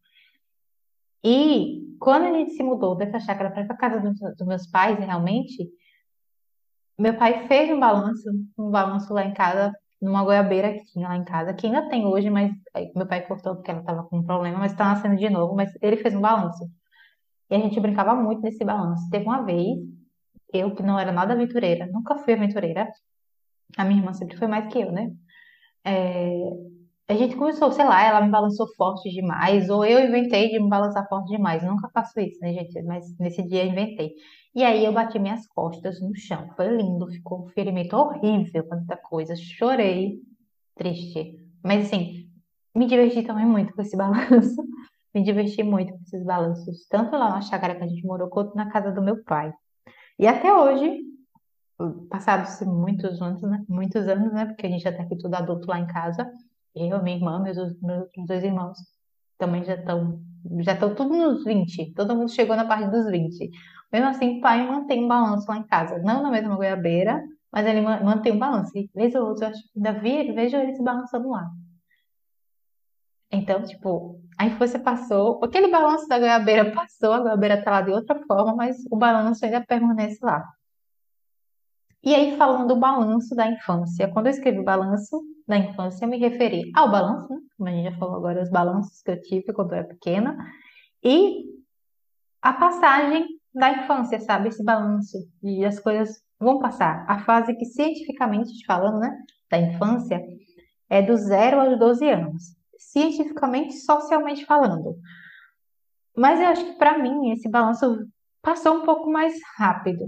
E 1.24 1.96
quando 2.00 2.26
a 2.26 2.34
gente 2.34 2.52
se 2.52 2.64
mudou 2.64 2.96
dessa 2.96 3.20
chácara 3.20 3.52
para 3.52 3.64
a 3.64 3.78
casa 3.78 4.00
dos, 4.00 4.20
dos 4.38 4.48
meus 4.48 4.68
pais, 4.68 4.98
realmente, 5.00 5.70
meu 6.98 7.18
pai 7.18 7.48
fez 7.48 7.72
um 7.72 7.80
balanço, 7.80 8.30
um 8.58 8.70
balanço 8.70 9.14
lá 9.14 9.24
em 9.24 9.34
casa, 9.34 9.74
numa 10.01 10.24
goiabeira 10.24 10.74
que 10.74 10.86
tinha 10.86 11.08
lá 11.08 11.18
em 11.18 11.24
casa, 11.25 11.54
que 11.54 11.68
ainda 11.68 11.89
tem 11.89 12.06
hoje, 12.06 12.30
mas 12.30 12.51
aí 12.74 12.92
meu 12.96 13.08
pai 13.08 13.25
cortou 13.27 13.56
porque 13.56 13.72
ela 13.72 13.82
estava 13.82 14.04
com 14.04 14.20
um 14.20 14.24
problema, 14.24 14.60
mas 14.60 14.72
está 14.72 14.86
nascendo 14.86 15.16
de 15.18 15.30
novo, 15.30 15.56
mas 15.56 15.72
ele 15.82 15.98
fez 15.98 16.16
um 16.16 16.22
balanço. 16.22 16.63
E 17.50 17.56
a 17.56 17.60
gente 17.60 17.80
brincava 17.80 18.16
muito 18.16 18.42
nesse 18.42 18.63
balanço. 18.66 19.10
Teve 19.10 19.25
uma 19.25 19.44
vez, 19.44 19.80
eu 20.54 20.74
que 20.75 20.84
não 20.84 21.00
era 21.00 21.12
nada 21.12 21.34
aventureira, 21.34 21.88
nunca 21.88 22.18
fui 22.20 22.34
aventureira, 22.34 22.88
a 23.77 23.84
minha 23.86 24.00
irmã 24.00 24.13
sempre 24.13 24.38
foi 24.38 24.48
mais 24.48 24.72
que 24.72 24.80
eu, 24.82 24.92
né? 24.92 25.12
É, 25.86 26.50
A 27.10 27.16
gente 27.16 27.36
começou, 27.38 27.72
sei 27.72 27.86
lá, 27.86 28.04
ela 28.04 28.22
me 28.22 28.30
balançou 28.30 28.68
forte 28.75 29.10
demais, 29.10 29.70
ou 29.70 29.86
eu 29.86 30.00
inventei 30.06 30.50
de 30.50 30.60
me 30.60 30.70
balançar 30.70 31.08
forte 31.08 31.30
demais. 31.30 31.63
Nunca 31.63 31.89
faço 31.94 32.20
isso, 32.20 32.39
né, 32.42 32.54
gente? 32.54 32.82
Mas 32.84 33.06
nesse 33.18 33.44
dia 33.48 33.63
eu 33.63 33.70
inventei. 33.72 34.12
E 34.58 34.64
aí 34.64 34.84
eu 34.84 34.92
bati 34.92 35.20
minhas 35.20 35.46
costas 35.46 36.02
no 36.02 36.16
chão. 36.16 36.50
Foi 36.56 36.68
lindo, 36.76 37.06
ficou 37.12 37.46
um 37.46 37.48
ferimento 37.50 37.96
horrível, 37.96 38.68
tanta 38.68 38.98
coisa. 38.98 39.36
Chorei, 39.36 40.20
triste. 40.76 41.40
Mas 41.64 41.86
assim, 41.86 42.28
Me 42.76 42.88
diverti 42.88 43.22
também 43.24 43.46
muito 43.46 43.72
com 43.74 43.82
esse 43.84 43.96
balanço. 43.96 44.56
Me 45.14 45.24
diverti 45.24 45.62
muito 45.62 45.94
com 45.94 46.00
esses 46.02 46.24
balanços, 46.24 46.88
tanto 46.90 47.12
lá 47.12 47.30
na 47.30 47.42
chácara 47.42 47.76
que 47.76 47.84
a 47.84 47.88
gente 47.88 48.04
morou, 48.04 48.30
quanto 48.30 48.56
na 48.56 48.72
casa 48.72 48.92
do 48.92 49.02
meu 49.02 49.24
pai. 49.24 49.54
E 50.18 50.26
até 50.28 50.52
hoje, 50.54 51.02
passados 52.10 52.60
muitos 52.62 53.22
anos, 53.22 53.44
né? 53.44 53.64
Muitos 53.70 54.08
anos, 54.08 54.34
né? 54.34 54.46
Porque 54.48 54.66
a 54.66 54.70
gente 54.70 54.84
já 54.84 54.92
tá 54.92 55.04
aqui 55.04 55.18
tudo 55.18 55.36
adulto 55.36 55.68
lá 55.68 55.80
em 55.80 55.88
casa. 55.88 56.28
Eu, 56.76 57.04
minha 57.04 57.18
irmã, 57.18 57.40
meus, 57.40 57.58
meus 57.80 58.10
dois 58.28 58.44
irmãos 58.44 58.78
também 59.38 59.64
já 59.64 59.76
estão 59.76 60.20
já 60.62 60.74
estão 60.74 60.94
tudo 60.96 61.16
nos 61.16 61.44
20. 61.44 61.94
Todo 61.94 62.16
mundo 62.16 62.32
chegou 62.32 62.56
na 62.56 62.66
parte 62.66 62.89
dos 62.89 63.06
20. 63.10 63.50
Mesmo 63.92 64.08
assim, 64.10 64.38
o 64.38 64.42
pai 64.42 64.68
mantém 64.68 65.04
um 65.06 65.08
balanço 65.08 65.46
lá 65.50 65.58
em 65.58 65.63
casa. 65.68 66.00
Não 66.00 66.22
na 66.22 66.32
mesma 66.32 66.56
goiabeira, 66.56 67.24
mas 67.51 67.66
ele 67.66 67.82
ma- 67.82 68.01
mantém 68.04 68.34
um 68.34 68.39
balanço. 68.39 68.72
E 68.77 68.89
vez 68.94 69.16
ou 69.16 69.27
outra, 69.27 69.48
eu 69.48 69.50
acho 69.51 69.62
ainda 69.75 69.94
vi, 69.94 70.32
vejo 70.34 70.58
ele 70.58 70.75
se 70.75 70.84
balançando 70.84 71.30
lá. 71.30 71.50
Então, 73.32 73.62
tipo, 73.63 74.22
a 74.38 74.46
infância 74.46 74.80
passou, 74.80 75.44
aquele 75.44 75.70
balanço 75.70 76.08
da 76.08 76.18
goiabeira 76.18 76.72
passou, 76.72 77.12
a 77.13 77.20
goiabeira 77.20 77.62
tá 77.63 77.72
lá 77.72 77.82
de 77.82 77.92
outra 77.92 78.20
forma, 78.25 78.56
mas 78.56 78.77
o 78.89 78.96
balanço 78.98 79.44
ainda 79.46 79.63
permanece 79.66 80.20
lá. 80.24 80.44
E 82.08 82.16
aí, 82.16 82.38
falando 82.38 82.70
do 82.70 82.78
balanço 82.78 83.36
da 83.36 83.52
infância, 83.52 84.08
quando 84.08 84.28
eu 84.28 84.32
escrevi 84.32 84.64
balanço 84.64 85.22
da 85.46 85.58
infância, 85.58 86.06
eu 86.06 86.10
me 86.10 86.18
referi 86.18 86.72
ao 86.74 86.90
balanço, 86.90 87.28
né? 87.34 87.42
Como 87.58 87.68
a 87.68 87.72
gente 87.74 87.92
já 87.92 87.98
falou 87.98 88.16
agora, 88.16 88.42
os 88.42 88.50
balanços 88.50 89.02
que 89.02 89.12
eu 89.12 89.22
tive 89.22 89.52
quando 89.52 89.74
eu 89.74 89.80
era 89.80 89.88
pequena, 89.90 90.38
e 91.04 91.44
a 92.42 92.54
passagem 92.54 93.28
da 93.54 93.74
infância, 93.74 94.22
sabe? 94.22 94.48
Esse 94.48 94.64
balanço 94.64 95.18
de 95.44 95.66
as 95.66 95.82
coisas 95.82 96.24
vão 96.40 96.60
passar. 96.60 97.04
A 97.10 97.26
fase 97.26 97.54
que 97.56 97.66
cientificamente 97.66 98.66
falando, 98.66 99.00
né, 99.00 99.14
da 99.52 99.58
infância, 99.58 100.26
é 100.90 101.02
do 101.02 101.18
zero 101.18 101.60
aos 101.60 101.78
12 101.78 102.10
anos. 102.10 102.56
Cientificamente, 102.78 103.74
socialmente 103.80 104.46
falando. 104.46 104.96
Mas 106.16 106.40
eu 106.40 106.48
acho 106.48 106.64
que 106.68 106.78
para 106.78 106.98
mim 107.00 107.34
esse 107.34 107.50
balanço 107.50 108.08
passou 108.42 108.78
um 108.78 108.86
pouco 108.86 109.12
mais 109.12 109.34
rápido. 109.58 110.06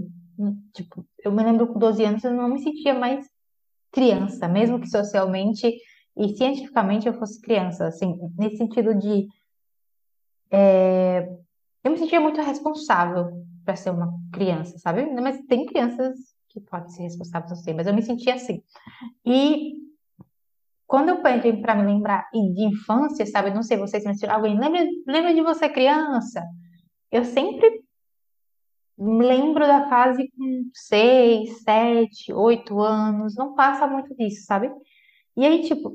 Tipo, 0.72 1.06
eu 1.24 1.32
me 1.32 1.42
lembro 1.42 1.66
com 1.66 1.78
12 1.78 2.04
anos 2.04 2.24
eu 2.24 2.32
não 2.32 2.48
me 2.48 2.62
sentia 2.62 2.94
mais 2.94 3.26
criança, 3.92 4.48
mesmo 4.48 4.80
que 4.80 4.88
socialmente 4.88 5.72
e 6.16 6.36
cientificamente 6.36 7.06
eu 7.06 7.14
fosse 7.14 7.40
criança, 7.40 7.86
assim, 7.86 8.16
nesse 8.38 8.56
sentido 8.56 8.94
de 8.94 9.26
eu 11.82 11.90
me 11.90 11.98
sentia 11.98 12.20
muito 12.20 12.40
responsável 12.40 13.30
para 13.64 13.76
ser 13.76 13.90
uma 13.90 14.12
criança, 14.32 14.78
sabe? 14.78 15.06
Mas 15.12 15.40
tem 15.46 15.64
crianças 15.64 16.16
que 16.48 16.60
podem 16.60 16.88
ser 16.90 17.02
responsáveis, 17.02 17.62
sei, 17.62 17.72
mas 17.72 17.86
eu 17.86 17.94
me 17.94 18.02
sentia 18.02 18.34
assim. 18.34 18.62
E 19.24 19.74
quando 20.86 21.10
eu 21.10 21.22
pedi 21.22 21.52
para 21.60 21.76
me 21.76 21.84
lembrar 21.84 22.28
de 22.32 22.64
infância, 22.64 23.24
sabe? 23.26 23.54
Não 23.54 23.62
sei, 23.62 23.76
vocês 23.76 24.04
mencionaram 24.04 24.44
alguém, 24.44 24.58
lembra, 24.58 24.84
lembra 25.06 25.32
de 25.32 25.40
você 25.40 25.68
criança? 25.68 26.44
Eu 27.12 27.24
sempre 27.24 27.84
me 29.00 29.24
lembro 29.26 29.66
da 29.66 29.88
fase 29.88 30.30
com 30.36 30.70
seis, 30.74 31.62
sete, 31.62 32.32
oito 32.32 32.80
anos, 32.80 33.34
não 33.36 33.54
passa 33.54 33.86
muito 33.86 34.14
disso, 34.16 34.44
sabe? 34.44 34.70
E 35.36 35.46
aí, 35.46 35.62
tipo, 35.62 35.92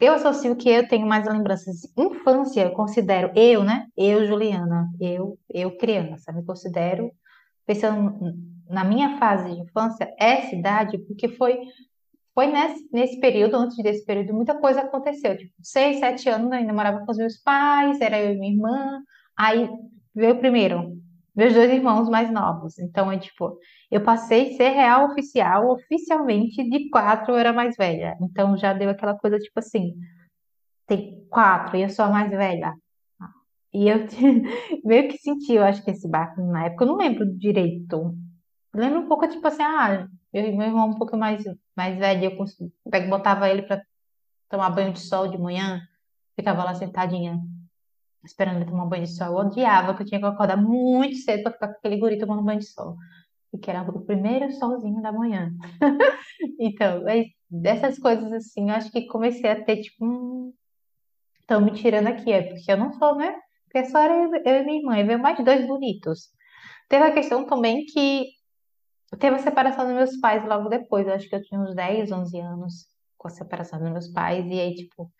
eu 0.00 0.14
associo 0.14 0.56
que 0.56 0.68
eu 0.68 0.88
tenho 0.88 1.06
mais 1.06 1.26
lembranças 1.26 1.76
de 1.76 2.02
infância, 2.02 2.62
eu 2.62 2.72
considero 2.72 3.30
eu, 3.36 3.64
né? 3.64 3.86
Eu, 3.96 4.26
Juliana, 4.26 4.88
eu, 5.00 5.38
eu 5.48 5.76
criança, 5.76 6.32
me 6.32 6.44
considero, 6.44 7.10
pensando 7.66 8.18
na 8.68 8.84
minha 8.84 9.18
fase 9.18 9.54
de 9.54 9.60
infância, 9.60 10.12
essa 10.18 10.54
idade, 10.54 10.98
porque 10.98 11.28
foi 11.28 11.58
Foi 12.34 12.46
nesse, 12.46 12.88
nesse 12.90 13.20
período, 13.20 13.56
antes 13.56 13.76
desse 13.82 14.06
período, 14.06 14.32
muita 14.32 14.54
coisa 14.58 14.80
aconteceu. 14.80 15.36
Tipo, 15.36 15.52
seis, 15.60 15.98
sete 16.00 16.30
anos 16.30 16.50
ainda 16.50 16.72
morava 16.72 17.04
com 17.04 17.12
os 17.12 17.18
meus 17.18 17.36
pais, 17.36 18.00
era 18.00 18.18
eu 18.18 18.32
e 18.32 18.38
minha 18.38 18.52
irmã. 18.54 19.02
Aí 19.36 19.68
veio 20.14 20.38
primeiro, 20.38 20.96
meus 21.34 21.54
dois 21.54 21.70
irmãos 21.70 22.08
mais 22.08 22.30
novos. 22.30 22.78
Então, 22.78 23.10
é 23.10 23.18
tipo, 23.18 23.58
eu 23.90 24.02
passei 24.02 24.54
a 24.54 24.56
ser 24.56 24.68
real 24.70 25.06
oficial, 25.10 25.70
oficialmente, 25.70 26.68
de 26.68 26.90
quatro 26.90 27.32
eu 27.32 27.38
era 27.38 27.52
mais 27.52 27.76
velha. 27.76 28.16
Então 28.22 28.56
já 28.56 28.72
deu 28.72 28.90
aquela 28.90 29.16
coisa, 29.18 29.38
tipo 29.38 29.58
assim, 29.58 29.94
tem 30.86 31.26
quatro 31.30 31.76
e 31.76 31.82
eu 31.82 31.90
sou 31.90 32.04
a 32.06 32.10
mais 32.10 32.30
velha. 32.30 32.74
E 33.72 33.88
eu 33.88 33.98
meio 34.84 35.08
que 35.08 35.18
senti, 35.18 35.54
eu 35.54 35.64
acho 35.64 35.82
que 35.84 35.90
esse 35.90 36.08
barco 36.08 36.40
na 36.42 36.66
época, 36.66 36.84
eu 36.84 36.88
não 36.88 36.96
lembro 36.96 37.26
direito. 37.38 38.14
Lembro 38.74 39.00
um 39.00 39.08
pouco, 39.08 39.28
tipo 39.28 39.46
assim, 39.46 39.62
ah, 39.62 40.08
eu 40.32 40.56
meu 40.56 40.66
irmão 40.66 40.90
um 40.90 40.98
pouco 40.98 41.16
mais, 41.16 41.44
mais 41.76 41.98
velho, 41.98 42.24
eu 42.24 42.36
cons- 42.36 42.56
pego- 42.90 43.10
botava 43.10 43.48
ele 43.48 43.62
pra 43.62 43.82
tomar 44.50 44.70
banho 44.70 44.92
de 44.92 45.00
sol 45.00 45.28
de 45.28 45.38
manhã, 45.38 45.80
ficava 46.36 46.64
lá 46.64 46.74
sentadinha, 46.74 47.38
esperando 48.24 48.56
ele 48.56 48.70
tomar 48.70 48.86
banho 48.86 49.04
de 49.04 49.14
sol. 49.16 49.28
Eu 49.28 49.46
odiava 49.46 49.94
que 49.94 50.02
eu 50.02 50.06
tinha 50.06 50.20
que 50.20 50.26
acordar 50.26 50.56
muito 50.56 51.16
cedo 51.16 51.42
pra 51.42 51.52
ficar 51.52 51.68
com 51.68 51.74
aquele 51.78 51.98
guri 51.98 52.18
tomando 52.18 52.42
banho 52.42 52.60
de 52.60 52.66
sol. 52.66 52.96
E 53.52 53.58
que 53.58 53.70
era 53.70 53.82
o 53.82 54.04
primeiro 54.04 54.50
solzinho 54.52 55.02
da 55.02 55.12
manhã. 55.12 55.52
Então, 56.58 57.08
é- 57.08 57.26
dessas 57.50 57.98
coisas 57.98 58.32
assim, 58.32 58.70
eu 58.70 58.74
acho 58.74 58.90
que 58.90 59.06
comecei 59.06 59.50
a 59.50 59.64
ter, 59.64 59.82
tipo, 59.82 60.04
um... 60.04 60.52
Estão 61.40 61.60
me 61.60 61.72
tirando 61.72 62.08
aqui, 62.08 62.32
é 62.32 62.42
porque 62.42 62.70
eu 62.70 62.76
não 62.76 62.92
sou, 62.92 63.16
né? 63.16 63.34
Porque 63.64 63.84
só 63.86 63.98
era 64.00 64.14
eu, 64.14 64.34
eu 64.44 64.62
e 64.62 64.64
minha 64.64 64.78
irmã, 64.78 64.98
e 64.98 65.04
veio 65.04 65.18
mais 65.18 65.44
dois 65.44 65.66
bonitos. 65.66 66.30
Teve 66.88 67.04
a 67.04 67.12
questão 67.12 67.46
também 67.46 67.84
que 67.86 68.26
Teve 69.18 69.36
a 69.36 69.38
separação 69.38 69.84
dos 69.84 69.94
meus 69.94 70.16
pais 70.18 70.44
logo 70.46 70.68
depois. 70.68 71.06
Eu 71.06 71.14
acho 71.14 71.28
que 71.28 71.34
eu 71.34 71.42
tinha 71.42 71.60
uns 71.60 71.74
10, 71.74 72.10
11 72.10 72.38
anos 72.40 72.86
com 73.18 73.28
a 73.28 73.30
separação 73.30 73.78
dos 73.78 73.90
meus 73.90 74.08
pais. 74.08 74.46
E 74.46 74.58
aí, 74.58 74.74
tipo, 74.74 75.10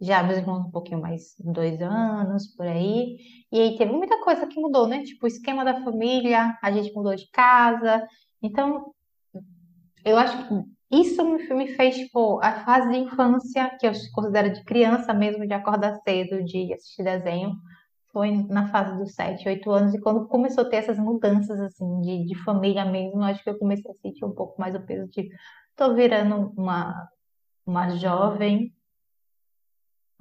já 0.00 0.22
meus 0.22 0.38
irmãos 0.38 0.66
um 0.66 0.70
pouquinho 0.70 1.00
mais, 1.00 1.34
dois 1.38 1.80
anos, 1.80 2.46
por 2.54 2.66
aí. 2.66 3.16
E 3.50 3.60
aí 3.60 3.76
teve 3.76 3.92
muita 3.92 4.20
coisa 4.22 4.46
que 4.46 4.60
mudou, 4.60 4.86
né? 4.86 5.02
Tipo, 5.04 5.24
o 5.24 5.28
esquema 5.28 5.64
da 5.64 5.82
família, 5.82 6.56
a 6.62 6.70
gente 6.70 6.92
mudou 6.94 7.14
de 7.14 7.28
casa. 7.30 8.06
Então, 8.42 8.92
eu 10.04 10.16
acho 10.18 10.48
que 10.48 10.54
isso 10.90 11.24
me, 11.24 11.68
fez, 11.74 11.96
tipo, 11.96 12.40
a 12.42 12.64
fase 12.64 12.90
de 12.90 12.98
infância, 12.98 13.76
que 13.78 13.86
eu 13.86 13.92
considero 14.14 14.52
de 14.52 14.62
criança 14.64 15.12
mesmo, 15.12 15.46
de 15.46 15.54
acordar 15.54 15.96
cedo, 16.02 16.44
de 16.44 16.72
assistir 16.72 17.02
desenho. 17.02 17.52
Foi 18.12 18.30
na 18.48 18.68
fase 18.68 18.96
dos 18.96 19.14
7, 19.14 19.48
8 19.48 19.70
anos, 19.70 19.94
e 19.94 20.00
quando 20.00 20.26
começou 20.28 20.64
a 20.64 20.68
ter 20.68 20.76
essas 20.76 20.98
mudanças, 20.98 21.58
assim, 21.60 22.00
de, 22.00 22.24
de 22.26 22.34
família 22.44 22.84
mesmo, 22.84 23.22
acho 23.22 23.42
que 23.42 23.50
eu 23.50 23.58
comecei 23.58 23.90
a 23.90 23.94
sentir 23.94 24.24
um 24.24 24.32
pouco 24.32 24.60
mais 24.60 24.74
o 24.74 24.80
peso 24.80 25.08
de 25.10 25.28
tô 25.76 25.94
virando 25.94 26.52
uma, 26.56 27.08
uma 27.66 27.90
jovem, 27.96 28.72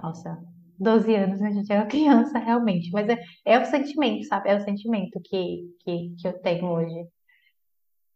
nossa, 0.01 0.37
12 0.79 1.15
anos, 1.15 1.39
né, 1.39 1.47
a 1.47 1.51
gente 1.51 1.71
era 1.71 1.85
criança, 1.85 2.37
realmente, 2.39 2.91
mas 2.91 3.07
é, 3.09 3.17
é 3.45 3.59
o 3.59 3.65
sentimento, 3.65 4.25
sabe? 4.25 4.49
É 4.49 4.55
o 4.55 4.61
sentimento 4.61 5.19
que, 5.23 5.63
que, 5.81 6.15
que 6.19 6.27
eu 6.27 6.41
tenho 6.41 6.67
hoje. 6.67 7.07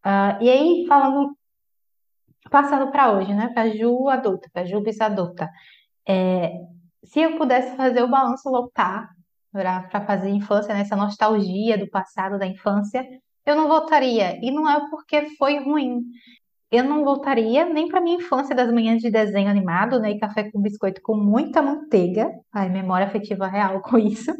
Ah, 0.04 0.38
e 0.42 0.50
aí, 0.50 0.86
falando, 0.88 1.38
passando 2.50 2.92
para 2.92 3.12
hoje, 3.14 3.34
né, 3.34 3.50
para 3.54 3.70
Ju 3.70 4.10
adulta, 4.10 4.50
para 4.54 4.66
Ju 4.66 4.82
bis 4.82 5.00
adulta, 5.02 5.50
é, 6.08 6.54
se 7.04 7.22
eu 7.22 7.38
pudesse 7.38 7.76
fazer 7.76 8.04
o 8.04 8.10
balanço 8.10 8.50
voltar, 8.50 9.10
para 9.52 10.06
fazer 10.06 10.30
infância, 10.30 10.74
nessa 10.74 10.96
nostalgia 10.96 11.78
do 11.78 11.90
passado, 11.90 12.38
da 12.38 12.46
infância, 12.46 13.06
eu 13.46 13.56
não 13.56 13.68
voltaria. 13.68 14.38
E 14.44 14.52
não 14.52 14.70
é 14.70 14.90
porque 14.90 15.36
foi 15.38 15.60
ruim. 15.60 16.04
Eu 16.72 16.84
não 16.84 17.04
voltaria 17.04 17.66
nem 17.66 17.88
para 17.88 18.00
minha 18.00 18.18
infância 18.18 18.56
das 18.56 18.72
manhãs 18.72 19.02
de 19.02 19.10
desenho 19.10 19.50
animado, 19.50 20.00
né? 20.00 20.12
E 20.12 20.20
café 20.20 20.52
com 20.52 20.62
biscoito 20.62 21.02
com 21.02 21.16
muita 21.18 21.64
manteiga. 21.64 22.32
Ai, 22.54 22.70
memória 22.70 23.08
afetiva 23.08 23.48
real 23.48 23.82
com 23.84 23.98
isso. 23.98 24.32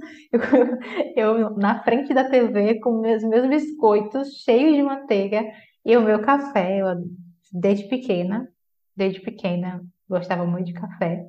Eu, 1.16 1.38
eu 1.40 1.58
na 1.58 1.84
frente 1.84 2.14
da 2.14 2.30
TV 2.30 2.80
com 2.80 3.02
meus, 3.02 3.24
meus 3.24 3.48
biscoitos 3.48 4.44
cheios 4.44 4.76
de 4.76 4.84
manteiga 4.84 5.44
e 5.84 5.98
o 5.98 6.02
meu 6.02 6.22
café. 6.22 6.78
Eu, 6.82 6.88
desde 7.52 7.88
pequena, 7.88 8.48
desde 8.96 9.22
pequena, 9.22 9.82
gostava 10.08 10.46
muito 10.46 10.68
de 10.68 10.74
café. 10.74 11.26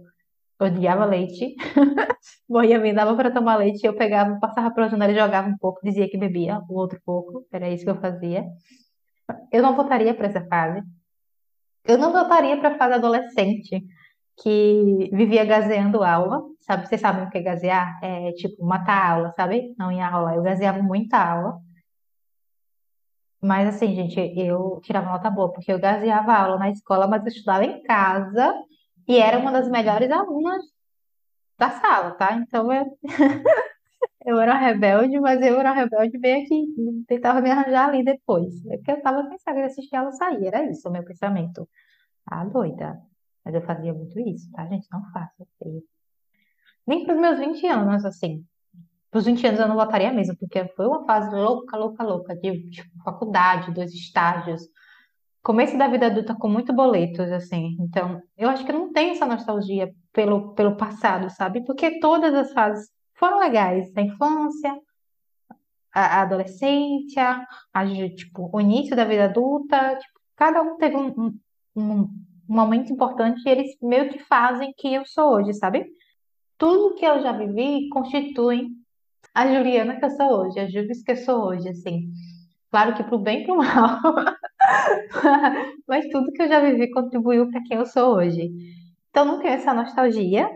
Odiava 0.61 1.07
leite. 1.07 1.55
Morria, 2.47 2.79
me 2.79 2.93
dava 2.93 3.17
para 3.17 3.31
tomar 3.31 3.57
leite, 3.57 3.87
eu 3.87 3.97
pegava, 3.97 4.39
passava 4.39 4.71
pela 4.75 4.89
janela 4.89 5.13
e 5.13 5.17
jogava 5.17 5.49
um 5.49 5.57
pouco, 5.57 5.81
dizia 5.83 6.09
que 6.11 6.19
bebia 6.19 6.61
o 6.69 6.79
outro 6.79 7.01
pouco, 7.05 7.47
era 7.51 7.71
isso 7.71 7.85
que 7.85 7.91
eu 7.91 8.01
fazia. 8.01 8.45
Eu 9.53 9.63
não 9.63 9.77
voltaria 9.77 10.15
para 10.15 10.27
essa 10.29 10.47
fase. 10.47 10.83
Eu 11.85 11.99
não 11.99 12.13
voltaria 12.13 12.59
para 12.59 12.75
a 12.75 12.79
fase 12.79 12.95
adolescente, 12.95 13.85
que 14.43 15.11
vivia 15.13 15.45
gazeando 15.45 16.03
aula, 16.03 16.43
sabe? 16.61 16.87
Vocês 16.87 17.01
sabem 17.01 17.25
o 17.25 17.31
que 17.31 17.39
é 17.39 17.43
gazear? 17.43 17.99
É 18.03 18.33
tipo 18.33 18.65
matar 18.65 19.13
aula, 19.13 19.33
sabe? 19.37 19.75
Não 19.79 19.91
ia 19.91 20.09
aula. 20.09 20.35
Eu 20.35 20.43
gazeava 20.43 20.83
muita 20.83 21.19
aula, 21.19 21.61
mas 23.43 23.69
assim, 23.69 23.95
gente, 23.95 24.19
eu 24.37 24.81
tirava 24.83 25.11
nota 25.11 25.31
boa, 25.31 25.51
porque 25.53 25.73
eu 25.73 25.79
gazeava 25.79 26.35
aula 26.35 26.59
na 26.59 26.71
escola, 26.71 27.07
mas 27.07 27.23
eu 27.23 27.29
estudava 27.29 27.65
em 27.65 27.83
casa 27.83 28.55
e 29.09 29.19
era 29.19 29.39
uma 29.39 29.51
das 29.51 29.69
melhores 29.69 30.11
alunas 30.11 30.63
da 31.59 31.71
sala, 31.71 32.13
tá? 32.13 32.35
Então 32.35 32.73
eu 32.73 32.87
Eu 34.25 34.39
era 34.39 34.55
rebelde, 34.55 35.19
mas 35.19 35.41
eu 35.41 35.59
era 35.59 35.73
rebelde 35.73 36.19
bem 36.19 36.43
aqui, 36.43 36.67
tentava 37.09 37.41
me 37.41 37.51
arranjar 37.51 37.89
ali 37.89 38.05
depois. 38.05 38.65
É 38.67 38.77
porque 38.77 38.93
eu 38.93 39.03
tava 39.03 39.29
pensando 39.29 39.59
em 39.59 39.65
assistir 39.65 39.97
ela 39.97 40.13
sair, 40.13 40.47
era 40.47 40.71
isso 40.71 40.89
o 40.89 40.93
meu 40.93 41.03
pensamento. 41.03 41.69
Ah, 42.27 42.45
doida. 42.45 43.01
Mas 43.45 43.55
eu 43.55 43.63
fazia 43.63 43.95
muito 43.95 44.19
isso, 44.21 44.51
tá, 44.53 44.67
gente? 44.67 44.87
Não 44.93 45.03
faço. 45.13 45.47
Nem 46.87 47.05
para 47.05 47.15
os 47.15 47.21
meus 47.21 47.39
20 47.39 47.67
anos, 47.67 48.05
assim. 48.05 48.45
Para 49.11 49.19
os 49.19 49.25
20 49.25 49.47
anos 49.47 49.61
eu 49.61 49.69
não 49.69 49.77
votaria 49.77 50.13
mesmo, 50.13 50.37
porque 50.37 50.67
foi 50.77 50.87
uma 50.87 51.05
fase 51.05 51.35
louca, 51.35 51.77
louca, 51.77 52.05
louca, 52.05 52.37
de 52.37 52.71
tipo, 52.71 53.03
faculdade, 53.03 53.73
dois 53.73 53.93
estágios. 53.93 54.63
Começo 55.43 55.79
da 55.79 55.89
vida 55.89 56.07
adulta 56.07 56.35
com 56.35 56.49
muito 56.49 56.73
boletos, 56.73 57.33
assim. 57.33 57.77
Então, 57.81 58.23
eu 58.37 58.51
acho 58.51 58.65
que 58.65 58.71
eu 58.71 58.79
não 58.79 58.93
tenho 58.93 59.13
essa 59.13 59.25
nostalgia 59.25 59.91
pelo, 60.13 60.55
pelo 60.55 60.77
passado, 60.77 61.31
sabe? 61.31 61.65
Porque 61.65 61.99
todas 61.99 62.35
as 62.35 62.53
fases 62.53 62.91
foram 63.21 63.39
legais. 63.39 63.93
A 63.95 64.01
infância, 64.01 64.81
a, 65.93 66.23
adolescência, 66.23 67.47
a, 67.73 67.87
tipo, 68.17 68.51
o 68.53 68.61
início 68.61 68.97
da 68.97 69.05
vida 69.05 69.27
adulta. 69.27 69.97
Tipo, 69.97 70.21
cada 70.35 70.63
um 70.63 70.77
teve 70.79 70.97
um, 70.97 71.39
um, 71.77 71.83
um 71.93 72.09
momento 72.49 72.93
importante 72.93 73.43
e 73.47 73.51
eles 73.51 73.77
meio 73.83 74.09
que 74.09 74.19
fazem 74.19 74.75
quem 74.77 74.95
eu 74.95 75.05
sou 75.05 75.35
hoje, 75.35 75.53
sabe? 75.53 75.87
Tudo 76.57 76.95
que 76.95 77.05
eu 77.05 77.21
já 77.21 77.33
vivi 77.33 77.89
constitui 77.91 78.69
a 79.35 79.47
Juliana 79.47 79.97
que 79.97 80.05
eu 80.05 80.11
sou 80.11 80.41
hoje, 80.41 80.59
a 80.59 80.69
Juvis 80.69 81.03
que 81.03 81.13
eu 81.13 81.17
sou 81.17 81.45
hoje, 81.45 81.69
assim. 81.69 82.11
Claro 82.71 82.95
que 82.95 83.05
pro 83.05 83.19
bem 83.19 83.43
e 83.43 83.45
pro 83.45 83.57
mal. 83.57 84.01
Mas 85.87 86.09
tudo 86.09 86.33
que 86.33 86.43
eu 86.43 86.49
já 86.49 86.61
vivi 86.61 86.91
contribuiu 86.91 87.51
para 87.51 87.63
quem 87.65 87.77
eu 87.77 87.87
sou 87.87 88.17
hoje. 88.17 88.51
Então 89.11 89.25
não 89.25 89.41
tenho 89.41 89.55
essa 89.55 89.75
nostalgia, 89.75 90.49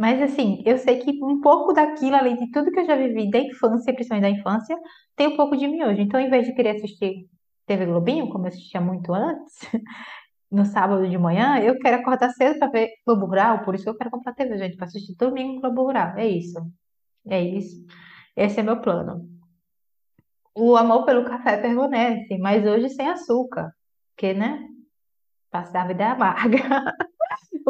mas 0.00 0.22
assim, 0.22 0.62
eu 0.64 0.78
sei 0.78 0.98
que 0.98 1.22
um 1.22 1.42
pouco 1.42 1.74
daquilo, 1.74 2.16
além 2.16 2.34
de 2.34 2.50
tudo 2.50 2.72
que 2.72 2.80
eu 2.80 2.86
já 2.86 2.96
vivi 2.96 3.30
da 3.30 3.38
infância, 3.38 3.92
principalmente 3.92 4.22
da 4.22 4.30
infância, 4.30 4.74
tem 5.14 5.28
um 5.28 5.36
pouco 5.36 5.54
de 5.54 5.68
mim 5.68 5.82
hoje. 5.82 6.00
Então, 6.00 6.18
em 6.18 6.30
vez 6.30 6.46
de 6.46 6.54
querer 6.54 6.70
assistir 6.70 7.28
TV 7.66 7.84
Globinho, 7.84 8.30
como 8.30 8.44
eu 8.44 8.48
assistia 8.48 8.80
muito 8.80 9.12
antes, 9.12 9.58
no 10.50 10.64
sábado 10.64 11.06
de 11.06 11.18
manhã, 11.18 11.58
eu 11.58 11.78
quero 11.78 11.98
acordar 11.98 12.30
cedo 12.30 12.58
para 12.58 12.70
ver 12.70 12.88
Globo 13.06 13.26
Rural, 13.26 13.62
por 13.62 13.74
isso 13.74 13.90
eu 13.90 13.94
quero 13.94 14.10
comprar 14.10 14.32
TV, 14.32 14.56
gente, 14.56 14.76
para 14.78 14.86
assistir 14.86 15.14
domingo 15.16 15.60
Globo 15.60 15.82
Rural. 15.82 16.16
É 16.16 16.26
isso. 16.26 16.58
É 17.28 17.38
isso. 17.42 17.84
Esse 18.34 18.60
é 18.60 18.62
meu 18.62 18.80
plano. 18.80 19.28
O 20.54 20.78
amor 20.78 21.04
pelo 21.04 21.26
café 21.26 21.58
permanece, 21.58 22.38
mas 22.38 22.64
hoje 22.66 22.88
sem 22.88 23.06
açúcar, 23.06 23.70
porque, 24.12 24.32
né? 24.32 24.66
Passar 25.50 25.82
a 25.82 25.88
vida 25.88 26.04
é 26.04 26.06
amarga. 26.06 26.58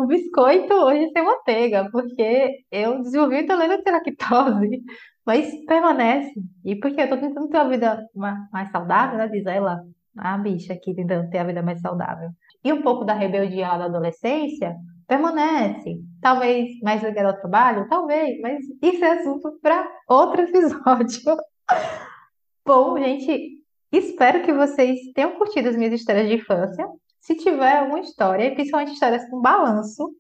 O 0.01 0.07
biscoito 0.07 0.73
hoje 0.73 1.11
sem 1.13 1.23
manteiga, 1.23 1.87
porque 1.93 2.65
eu 2.73 3.03
desenvolvi 3.03 3.43
intolerância 3.43 3.93
à 3.93 3.97
lactose, 3.97 4.83
mas 5.27 5.55
permanece. 5.67 6.33
E 6.65 6.75
porque 6.75 7.03
eu 7.03 7.09
tô 7.11 7.19
tentando 7.19 7.51
ter 7.51 7.59
uma 7.59 7.69
vida 7.69 8.09
mais 8.51 8.71
saudável, 8.71 9.19
né? 9.19 9.29
Diz 9.29 9.45
ela, 9.45 9.79
a 10.17 10.39
bicha 10.39 10.73
aqui 10.73 10.95
tentando 10.95 11.29
ter 11.29 11.37
a 11.37 11.45
vida 11.45 11.63
mais 11.63 11.83
saudável. 11.83 12.31
E 12.65 12.73
um 12.73 12.81
pouco 12.81 13.05
da 13.05 13.13
rebeldia 13.13 13.77
da 13.77 13.85
adolescência 13.85 14.75
permanece. 15.07 16.01
Talvez 16.23 16.81
mais 16.83 17.03
ligado 17.03 17.27
ao 17.27 17.39
trabalho, 17.39 17.87
talvez, 17.91 18.41
mas 18.41 18.65
isso 18.83 19.05
é 19.05 19.19
assunto 19.19 19.53
para 19.61 19.87
outro 20.09 20.41
episódio. 20.41 21.37
Bom, 22.65 22.99
gente, 22.99 23.63
espero 23.93 24.43
que 24.45 24.53
vocês 24.55 24.99
tenham 25.15 25.37
curtido 25.37 25.69
as 25.69 25.77
minhas 25.77 25.93
histórias 25.93 26.27
de 26.27 26.37
infância. 26.37 26.89
Se 27.21 27.35
tiver 27.35 27.77
alguma 27.77 28.01
história, 28.01 28.53
principalmente 28.55 28.95
histórias 28.95 29.29
com 29.29 29.41
balanço, 29.41 30.11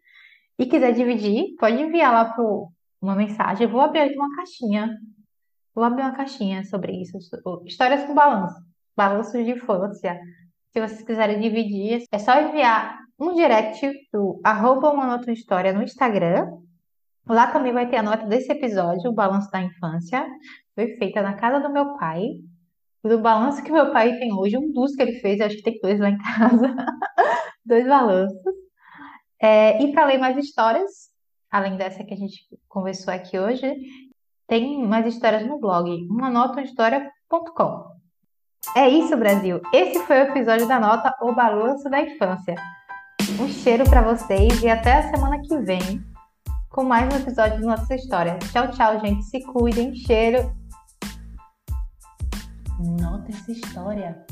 e 0.61 0.67
quiser 0.67 0.93
dividir, 0.93 1.57
pode 1.59 1.81
enviar 1.81 2.13
lá 2.13 2.25
para 2.27 2.45
uma 3.01 3.17
mensagem. 3.17 3.65
Eu 3.65 3.73
vou 3.73 3.81
abrir 3.81 4.01
aqui 4.01 4.15
uma 4.15 4.37
caixinha. 4.37 4.91
Vou 5.75 5.83
abrir 5.83 6.03
uma 6.03 6.13
caixinha 6.13 6.63
sobre 6.65 6.93
isso. 7.01 7.17
Histórias 7.65 8.05
com 8.05 8.15
balanço. 8.15 8.61
Balanços 8.95 9.43
de 9.43 9.53
infância. 9.53 10.21
Se 10.71 10.81
vocês 10.87 11.03
quiserem 11.03 11.41
dividir, 11.41 12.05
é 12.13 12.19
só 12.19 12.39
enviar 12.39 12.99
um 13.19 13.35
direct 13.35 13.91
do 14.13 14.39
arroba 14.45 14.93
uma 14.93 15.07
nota 15.07 15.33
história 15.33 15.73
no 15.73 15.83
Instagram. 15.83 16.59
Lá 17.27 17.47
também 17.47 17.73
vai 17.73 17.89
ter 17.89 17.97
a 17.97 18.03
nota 18.03 18.27
desse 18.27 18.53
episódio, 18.53 19.11
o 19.11 19.15
balanço 19.15 19.51
da 19.51 19.63
infância. 19.63 20.27
Foi 20.75 20.89
feita 20.99 21.23
na 21.23 21.35
casa 21.35 21.61
do 21.61 21.73
meu 21.73 21.97
pai 21.97 22.21
do 23.03 23.19
balanço 23.19 23.63
que 23.63 23.73
meu 23.73 23.93
pai 23.93 24.19
tem 24.19 24.33
hoje, 24.33 24.59
um 24.59 24.71
dos 24.73 24.95
que 24.95 25.03
ele 25.03 25.21
fez, 25.21 25.41
acho 25.41 25.57
que 25.57 25.63
tem 25.63 25.79
dois 25.83 25.99
lá 25.99 26.11
em 26.11 26.19
casa, 26.19 26.75
dois 27.65 27.87
balanços. 27.87 28.39
É, 29.41 29.83
e 29.83 29.93
para 29.93 30.07
ler 30.07 30.19
mais 30.19 30.37
histórias, 30.37 30.91
além 31.51 31.77
dessa 31.77 32.05
que 32.05 32.13
a 32.13 32.17
gente 32.17 32.47
conversou 32.69 33.13
aqui 33.13 33.39
hoje, 33.39 33.75
tem 34.47 34.87
mais 34.87 35.07
histórias 35.07 35.47
no 35.47 35.59
blog, 35.59 35.91
umanotahistoria.com. 36.11 38.01
É 38.77 38.89
isso, 38.89 39.17
Brasil! 39.17 39.61
Esse 39.73 39.99
foi 40.01 40.19
o 40.19 40.25
episódio 40.25 40.69
da 40.69 40.79
nota 40.79 41.15
O 41.23 41.33
Balanço 41.35 41.89
da 41.89 42.03
Infância. 42.03 42.55
Um 43.41 43.49
cheiro 43.49 43.85
para 43.85 44.03
vocês 44.03 44.63
e 44.63 44.69
até 44.69 44.99
a 44.99 45.11
semana 45.11 45.41
que 45.41 45.57
vem 45.59 45.81
com 46.69 46.85
mais 46.85 47.13
um 47.13 47.19
episódio 47.19 47.59
de 47.59 47.65
Nossa 47.65 47.95
História. 47.95 48.39
Tchau, 48.53 48.71
tchau, 48.71 49.01
gente. 49.01 49.25
Se 49.25 49.41
cuidem. 49.45 49.95
Cheiro 49.95 50.53
Nota 52.83 53.31
essa 53.31 53.53
história. 53.53 54.25